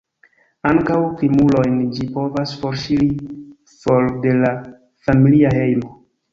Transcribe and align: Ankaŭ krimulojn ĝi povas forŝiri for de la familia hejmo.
Ankaŭ 0.69 0.95
krimulojn 1.19 1.75
ĝi 1.99 2.07
povas 2.15 2.55
forŝiri 2.63 3.11
for 3.77 4.11
de 4.27 4.35
la 4.43 4.55
familia 5.07 5.57
hejmo. 5.63 5.97